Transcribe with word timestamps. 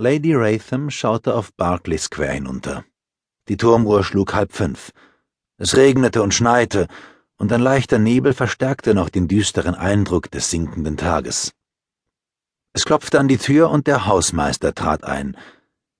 Lady 0.00 0.34
Wratham 0.34 0.88
schaute 0.88 1.34
auf 1.34 1.52
Berkeley 1.52 1.98
Square 1.98 2.32
hinunter. 2.32 2.86
Die 3.48 3.58
Turmuhr 3.58 4.02
schlug 4.02 4.32
halb 4.32 4.54
fünf. 4.54 4.92
Es 5.58 5.76
regnete 5.76 6.22
und 6.22 6.32
schneite, 6.32 6.88
und 7.36 7.52
ein 7.52 7.60
leichter 7.60 7.98
Nebel 7.98 8.32
verstärkte 8.32 8.94
noch 8.94 9.10
den 9.10 9.28
düsteren 9.28 9.74
Eindruck 9.74 10.30
des 10.30 10.50
sinkenden 10.50 10.96
Tages. 10.96 11.52
Es 12.72 12.86
klopfte 12.86 13.20
an 13.20 13.28
die 13.28 13.36
Tür 13.36 13.68
und 13.68 13.86
der 13.86 14.06
Hausmeister 14.06 14.74
trat 14.74 15.04
ein. 15.04 15.36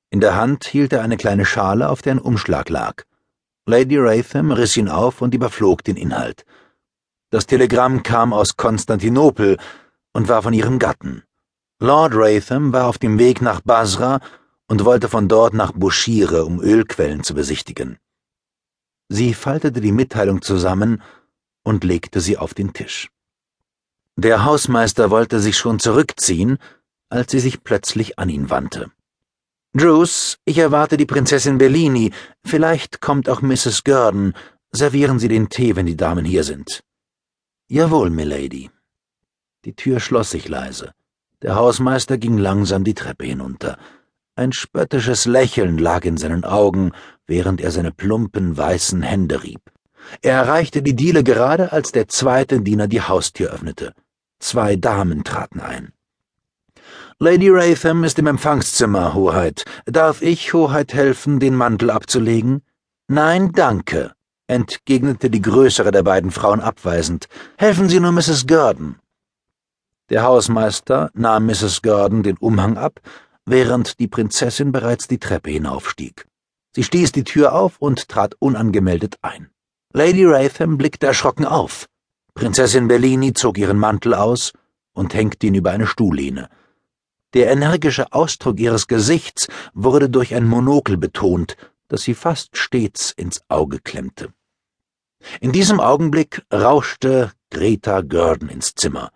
In 0.08 0.20
der 0.20 0.34
Hand 0.34 0.64
hielt 0.64 0.94
er 0.94 1.02
eine 1.02 1.18
kleine 1.18 1.44
Schale, 1.44 1.90
auf 1.90 2.00
der 2.00 2.14
ein 2.14 2.20
Umschlag 2.20 2.70
lag. 2.70 3.02
Lady 3.66 4.02
Wratham 4.02 4.50
riss 4.50 4.78
ihn 4.78 4.88
auf 4.88 5.20
und 5.20 5.34
überflog 5.34 5.84
den 5.84 5.98
Inhalt. 5.98 6.46
Das 7.28 7.44
Telegramm 7.44 8.02
kam 8.02 8.32
aus 8.32 8.56
Konstantinopel 8.56 9.58
und 10.14 10.30
war 10.30 10.40
von 10.40 10.54
ihrem 10.54 10.78
Gatten. 10.78 11.22
Lord 11.82 12.14
Wratham 12.14 12.74
war 12.74 12.86
auf 12.86 12.98
dem 12.98 13.18
Weg 13.18 13.40
nach 13.40 13.62
Basra 13.62 14.20
und 14.68 14.84
wollte 14.84 15.08
von 15.08 15.28
dort 15.28 15.54
nach 15.54 15.72
Bushire, 15.72 16.44
um 16.44 16.60
Ölquellen 16.60 17.24
zu 17.24 17.34
besichtigen. 17.34 17.98
Sie 19.08 19.32
faltete 19.32 19.80
die 19.80 19.90
Mitteilung 19.90 20.42
zusammen 20.42 21.02
und 21.62 21.82
legte 21.82 22.20
sie 22.20 22.36
auf 22.36 22.52
den 22.52 22.74
Tisch. 22.74 23.08
Der 24.16 24.44
Hausmeister 24.44 25.10
wollte 25.10 25.40
sich 25.40 25.56
schon 25.56 25.78
zurückziehen, 25.78 26.58
als 27.08 27.30
sie 27.32 27.40
sich 27.40 27.64
plötzlich 27.64 28.18
an 28.18 28.28
ihn 28.28 28.50
wandte. 28.50 28.90
Bruce, 29.72 30.36
ich 30.44 30.58
erwarte 30.58 30.98
die 30.98 31.06
Prinzessin 31.06 31.56
Bellini. 31.56 32.12
Vielleicht 32.44 33.00
kommt 33.00 33.26
auch 33.30 33.40
Mrs. 33.40 33.84
Gurdon. 33.84 34.34
Servieren 34.70 35.18
Sie 35.18 35.28
den 35.28 35.48
Tee, 35.48 35.76
wenn 35.76 35.86
die 35.86 35.96
Damen 35.96 36.26
hier 36.26 36.44
sind. 36.44 36.82
Jawohl, 37.68 38.10
Milady. 38.10 38.70
Die 39.64 39.74
Tür 39.74 39.98
schloss 39.98 40.30
sich 40.30 40.46
leise. 40.46 40.92
Der 41.42 41.54
Hausmeister 41.54 42.18
ging 42.18 42.36
langsam 42.36 42.84
die 42.84 42.94
Treppe 42.94 43.24
hinunter. 43.24 43.78
Ein 44.36 44.52
spöttisches 44.52 45.26
Lächeln 45.26 45.78
lag 45.78 46.04
in 46.04 46.16
seinen 46.16 46.44
Augen, 46.44 46.92
während 47.26 47.60
er 47.60 47.70
seine 47.70 47.92
plumpen, 47.92 48.56
weißen 48.56 49.02
Hände 49.02 49.42
rieb. 49.42 49.60
Er 50.22 50.34
erreichte 50.34 50.82
die 50.82 50.96
Diele 50.96 51.24
gerade, 51.24 51.72
als 51.72 51.92
der 51.92 52.08
zweite 52.08 52.60
Diener 52.60 52.88
die 52.88 53.02
Haustür 53.02 53.50
öffnete. 53.50 53.92
Zwei 54.38 54.76
Damen 54.76 55.24
traten 55.24 55.60
ein. 55.60 55.92
Lady 57.18 57.52
Wratham 57.52 58.04
ist 58.04 58.18
im 58.18 58.26
Empfangszimmer, 58.26 59.12
Hoheit. 59.12 59.64
Darf 59.84 60.22
ich, 60.22 60.54
Hoheit, 60.54 60.94
helfen, 60.94 61.38
den 61.38 61.54
Mantel 61.54 61.90
abzulegen? 61.90 62.62
Nein, 63.08 63.52
danke, 63.52 64.12
entgegnete 64.46 65.28
die 65.28 65.42
größere 65.42 65.90
der 65.90 66.02
beiden 66.02 66.30
Frauen 66.30 66.60
abweisend. 66.60 67.28
Helfen 67.58 67.88
Sie 67.88 68.00
nur 68.00 68.12
Mrs. 68.12 68.46
Gurdon. 68.46 68.96
Der 70.10 70.24
Hausmeister 70.24 71.10
nahm 71.14 71.46
Mrs. 71.46 71.82
Gurdon 71.82 72.24
den 72.24 72.36
Umhang 72.36 72.76
ab, 72.76 73.00
während 73.46 74.00
die 74.00 74.08
Prinzessin 74.08 74.72
bereits 74.72 75.06
die 75.06 75.18
Treppe 75.18 75.50
hinaufstieg. 75.50 76.26
Sie 76.74 76.82
stieß 76.82 77.12
die 77.12 77.22
Tür 77.22 77.52
auf 77.52 77.78
und 77.78 78.08
trat 78.08 78.34
unangemeldet 78.40 79.18
ein. 79.22 79.50
Lady 79.92 80.26
Wratham 80.28 80.78
blickte 80.78 81.06
erschrocken 81.06 81.44
auf. 81.44 81.86
Prinzessin 82.34 82.88
Bellini 82.88 83.34
zog 83.34 83.56
ihren 83.56 83.78
Mantel 83.78 84.14
aus 84.14 84.52
und 84.92 85.14
hängte 85.14 85.46
ihn 85.46 85.54
über 85.54 85.70
eine 85.70 85.86
Stuhllehne. 85.86 86.48
Der 87.34 87.50
energische 87.52 88.12
Ausdruck 88.12 88.58
ihres 88.58 88.88
Gesichts 88.88 89.46
wurde 89.74 90.10
durch 90.10 90.34
ein 90.34 90.44
Monokel 90.44 90.96
betont, 90.96 91.56
das 91.86 92.02
sie 92.02 92.14
fast 92.14 92.56
stets 92.56 93.12
ins 93.12 93.42
Auge 93.48 93.78
klemmte. 93.78 94.32
In 95.40 95.52
diesem 95.52 95.78
Augenblick 95.78 96.42
rauschte 96.52 97.30
Greta 97.50 98.00
Gurdon 98.00 98.48
ins 98.48 98.74
Zimmer. 98.74 99.12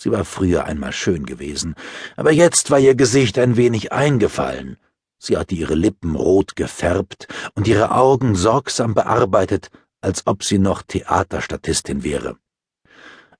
Sie 0.00 0.10
war 0.10 0.24
früher 0.24 0.64
einmal 0.64 0.92
schön 0.92 1.26
gewesen, 1.26 1.74
aber 2.16 2.32
jetzt 2.32 2.70
war 2.70 2.78
ihr 2.78 2.94
Gesicht 2.94 3.38
ein 3.38 3.58
wenig 3.58 3.92
eingefallen. 3.92 4.78
Sie 5.18 5.36
hatte 5.36 5.54
ihre 5.54 5.74
Lippen 5.74 6.16
rot 6.16 6.56
gefärbt 6.56 7.28
und 7.54 7.68
ihre 7.68 7.90
Augen 7.90 8.34
sorgsam 8.34 8.94
bearbeitet, 8.94 9.68
als 10.00 10.26
ob 10.26 10.42
sie 10.42 10.58
noch 10.58 10.80
Theaterstatistin 10.80 12.02
wäre. 12.02 12.38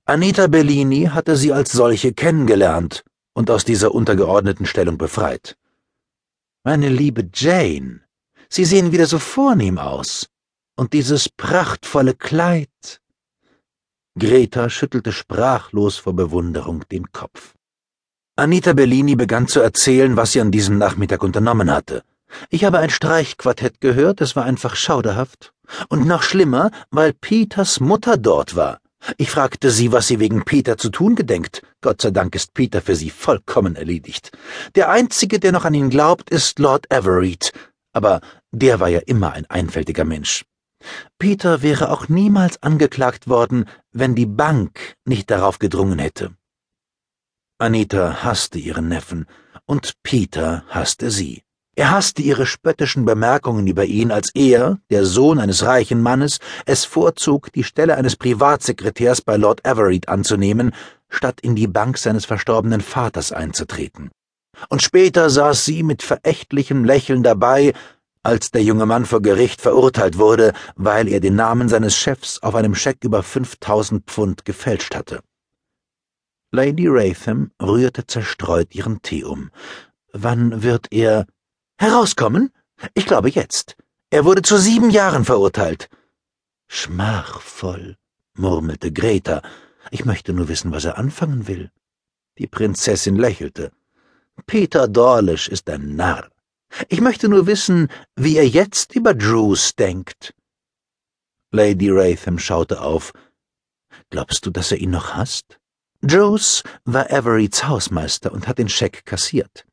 Anita 0.05 0.45
Bellini 0.45 1.05
hatte 1.05 1.35
sie 1.35 1.51
als 1.51 1.71
solche 1.71 2.13
kennengelernt 2.13 3.03
und 3.33 3.49
aus 3.49 3.65
dieser 3.65 3.95
untergeordneten 3.95 4.67
Stellung 4.67 4.99
befreit. 4.99 5.57
Meine 6.63 6.89
liebe 6.89 7.27
Jane, 7.33 8.01
Sie 8.49 8.65
sehen 8.65 8.91
wieder 8.91 9.07
so 9.07 9.17
vornehm 9.17 9.79
aus. 9.79 10.27
Und 10.75 10.93
dieses 10.93 11.27
prachtvolle 11.27 12.13
Kleid. 12.13 13.00
Greta 14.19 14.69
schüttelte 14.69 15.13
sprachlos 15.13 15.95
vor 15.95 16.13
Bewunderung 16.13 16.83
den 16.91 17.13
Kopf. 17.13 17.53
Anita 18.35 18.73
Bellini 18.73 19.15
begann 19.15 19.47
zu 19.47 19.61
erzählen, 19.61 20.17
was 20.17 20.33
sie 20.33 20.41
an 20.41 20.51
diesem 20.51 20.77
Nachmittag 20.77 21.23
unternommen 21.23 21.71
hatte. 21.71 22.03
Ich 22.49 22.65
habe 22.65 22.79
ein 22.79 22.89
Streichquartett 22.89 23.79
gehört, 23.79 24.19
es 24.19 24.35
war 24.35 24.43
einfach 24.43 24.75
schauderhaft. 24.75 25.53
Und 25.87 26.05
noch 26.05 26.23
schlimmer, 26.23 26.71
weil 26.89 27.13
Peters 27.13 27.79
Mutter 27.79 28.17
dort 28.17 28.57
war. 28.57 28.79
Ich 29.15 29.31
fragte 29.31 29.71
sie, 29.71 29.93
was 29.93 30.07
sie 30.07 30.19
wegen 30.19 30.43
Peter 30.43 30.77
zu 30.77 30.89
tun 30.89 31.15
gedenkt. 31.15 31.61
Gott 31.79 32.01
sei 32.01 32.11
Dank 32.11 32.35
ist 32.35 32.53
Peter 32.53 32.81
für 32.81 32.97
sie 32.97 33.11
vollkommen 33.11 33.77
erledigt. 33.77 34.31
Der 34.75 34.89
Einzige, 34.89 35.39
der 35.39 35.53
noch 35.53 35.63
an 35.63 35.73
ihn 35.73 35.89
glaubt, 35.89 36.29
ist 36.29 36.59
Lord 36.59 36.85
Everett. 36.91 37.53
Aber 37.93 38.19
der 38.51 38.81
war 38.81 38.89
ja 38.89 38.99
immer 39.05 39.31
ein 39.31 39.45
einfältiger 39.49 40.03
Mensch. 40.03 40.43
Peter 41.19 41.61
wäre 41.61 41.91
auch 41.91 42.09
niemals 42.09 42.61
angeklagt 42.63 43.27
worden, 43.27 43.65
wenn 43.91 44.15
die 44.15 44.25
Bank 44.25 44.95
nicht 45.05 45.31
darauf 45.31 45.59
gedrungen 45.59 45.99
hätte. 45.99 46.35
Anita 47.57 48.23
hasste 48.23 48.59
ihren 48.59 48.87
Neffen, 48.87 49.27
und 49.65 50.01
Peter 50.03 50.63
hasste 50.67 51.11
sie. 51.11 51.43
Er 51.75 51.91
hasste 51.91 52.21
ihre 52.21 52.45
spöttischen 52.45 53.05
Bemerkungen 53.05 53.65
über 53.65 53.85
ihn, 53.85 54.11
als 54.11 54.31
er, 54.33 54.79
der 54.89 55.05
Sohn 55.05 55.39
eines 55.39 55.63
reichen 55.63 56.01
Mannes, 56.01 56.39
es 56.65 56.83
vorzog, 56.83 57.51
die 57.53 57.63
Stelle 57.63 57.95
eines 57.95 58.17
Privatsekretärs 58.17 59.21
bei 59.21 59.37
Lord 59.37 59.65
Everett 59.65 60.09
anzunehmen, 60.09 60.73
statt 61.07 61.39
in 61.41 61.55
die 61.55 61.67
Bank 61.67 61.97
seines 61.97 62.25
verstorbenen 62.25 62.81
Vaters 62.81 63.31
einzutreten. 63.31 64.11
Und 64.69 64.81
später 64.81 65.29
saß 65.29 65.63
sie 65.63 65.83
mit 65.83 66.03
verächtlichem 66.03 66.83
Lächeln 66.83 67.23
dabei, 67.23 67.73
als 68.23 68.51
der 68.51 68.63
junge 68.63 68.85
Mann 68.85 69.05
vor 69.05 69.21
Gericht 69.21 69.61
verurteilt 69.61 70.17
wurde, 70.17 70.53
weil 70.75 71.07
er 71.07 71.19
den 71.19 71.35
Namen 71.35 71.69
seines 71.69 71.95
Chefs 71.95 72.39
auf 72.43 72.55
einem 72.55 72.75
Scheck 72.75 73.03
über 73.03 73.23
fünftausend 73.23 74.05
Pfund 74.05 74.45
gefälscht 74.45 74.95
hatte. 74.95 75.21
Lady 76.51 76.91
Wratham 76.91 77.51
rührte 77.61 78.05
zerstreut 78.05 78.75
ihren 78.75 79.01
Tee 79.01 79.23
um. 79.23 79.51
Wann 80.11 80.63
wird 80.63 80.87
er 80.91 81.25
Herauskommen? 81.77 82.51
Ich 82.93 83.05
glaube 83.05 83.29
jetzt. 83.29 83.75
Er 84.11 84.25
wurde 84.25 84.41
zu 84.41 84.57
sieben 84.57 84.89
Jahren 84.89 85.25
verurteilt. 85.25 85.89
Schmachvoll, 86.67 87.97
murmelte 88.33 88.91
Greta. 88.91 89.41
Ich 89.89 90.05
möchte 90.05 90.33
nur 90.33 90.47
wissen, 90.47 90.71
was 90.71 90.85
er 90.85 90.97
anfangen 90.97 91.47
will. 91.47 91.71
Die 92.37 92.47
Prinzessin 92.47 93.15
lächelte. 93.15 93.71
Peter 94.45 94.87
Dorlish 94.87 95.47
ist 95.47 95.69
ein 95.69 95.95
Narr. 95.95 96.29
Ich 96.89 97.01
möchte 97.01 97.29
nur 97.29 97.47
wissen, 97.47 97.89
wie 98.15 98.37
er 98.37 98.47
jetzt 98.47 98.95
über 98.95 99.13
Drews 99.13 99.75
denkt. 99.75 100.33
Lady 101.51 101.93
Wratham 101.93 102.39
schaute 102.39 102.81
auf. 102.81 103.11
Glaubst 104.09 104.45
du, 104.45 104.51
dass 104.51 104.71
er 104.71 104.77
ihn 104.77 104.91
noch 104.91 105.13
hasst? 105.13 105.59
Drews 106.01 106.63
war 106.85 107.11
Everetts 107.11 107.67
Hausmeister 107.67 108.31
und 108.31 108.47
hat 108.47 108.57
den 108.57 108.69
Scheck 108.69 109.05
kassiert. 109.05 109.65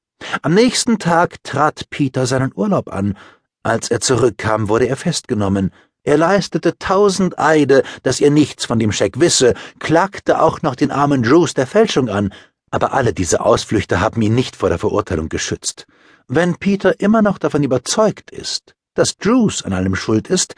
Am 0.42 0.54
nächsten 0.54 0.98
Tag 0.98 1.42
trat 1.44 1.88
Peter 1.90 2.26
seinen 2.26 2.52
Urlaub 2.54 2.92
an. 2.92 3.16
Als 3.62 3.90
er 3.90 4.00
zurückkam, 4.00 4.68
wurde 4.68 4.88
er 4.88 4.96
festgenommen. 4.96 5.72
Er 6.02 6.16
leistete 6.16 6.78
tausend 6.78 7.38
Eide, 7.38 7.82
dass 8.02 8.20
er 8.20 8.30
nichts 8.30 8.64
von 8.64 8.78
dem 8.78 8.92
Scheck 8.92 9.20
wisse, 9.20 9.54
klagte 9.78 10.40
auch 10.40 10.62
noch 10.62 10.74
den 10.74 10.90
armen 10.90 11.22
Drews 11.22 11.54
der 11.54 11.66
Fälschung 11.66 12.08
an, 12.08 12.32
aber 12.70 12.92
alle 12.92 13.12
diese 13.12 13.40
Ausflüchte 13.40 14.00
haben 14.00 14.20
ihn 14.22 14.34
nicht 14.34 14.56
vor 14.56 14.68
der 14.68 14.78
Verurteilung 14.78 15.28
geschützt. 15.28 15.86
Wenn 16.28 16.56
Peter 16.56 17.00
immer 17.00 17.22
noch 17.22 17.38
davon 17.38 17.62
überzeugt 17.62 18.30
ist, 18.30 18.74
dass 18.92 19.16
Drews 19.16 19.62
an 19.62 19.72
allem 19.72 19.94
schuld 19.94 20.28
ist, 20.28 20.54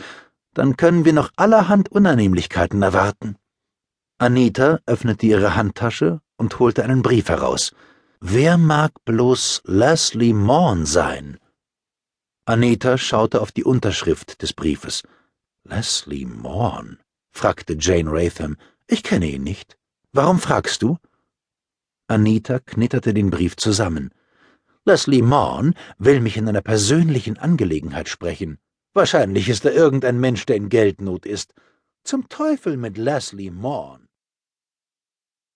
dann 0.52 0.76
können 0.76 1.04
wir 1.04 1.12
noch 1.12 1.30
allerhand 1.36 1.92
Unannehmlichkeiten 1.92 2.82
erwarten. 2.82 3.36
Anita 4.18 4.80
öffnete 4.86 5.26
ihre 5.26 5.54
Handtasche 5.54 6.20
und 6.36 6.58
holte 6.58 6.82
einen 6.82 7.02
Brief 7.02 7.28
heraus. 7.28 7.72
Wer 8.18 8.58
mag 8.58 8.92
bloß 9.04 9.62
Leslie 9.64 10.34
Morn 10.34 10.86
sein? 10.86 11.38
Anita 12.46 12.98
schaute 12.98 13.40
auf 13.40 13.52
die 13.52 13.64
Unterschrift 13.64 14.42
des 14.42 14.52
Briefes. 14.52 15.04
Leslie 15.62 16.26
Morn? 16.26 16.98
fragte 17.30 17.76
Jane 17.78 18.10
Wratham. 18.10 18.56
Ich 18.88 19.04
kenne 19.04 19.30
ihn 19.30 19.44
nicht. 19.44 19.78
Warum 20.12 20.40
fragst 20.40 20.82
du? 20.82 20.98
Anita 22.08 22.58
knitterte 22.58 23.14
den 23.14 23.30
Brief 23.30 23.56
zusammen. 23.56 24.10
Leslie 24.86 25.20
Morn 25.20 25.74
will 25.98 26.20
mich 26.20 26.38
in 26.38 26.48
einer 26.48 26.62
persönlichen 26.62 27.36
Angelegenheit 27.36 28.08
sprechen. 28.08 28.58
Wahrscheinlich 28.94 29.50
ist 29.50 29.66
er 29.66 29.74
irgendein 29.74 30.18
Mensch, 30.18 30.46
der 30.46 30.56
in 30.56 30.70
Geldnot 30.70 31.26
ist. 31.26 31.52
Zum 32.02 32.30
Teufel 32.30 32.78
mit 32.78 32.96
Leslie 32.96 33.50
Morn. 33.50 34.08